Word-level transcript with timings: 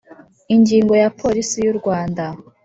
ingingo 0.55 0.93
ya 1.01 1.09
polisi 1.19 1.57
y 1.61 1.67
u 1.73 1.75
rwanda 1.79 2.23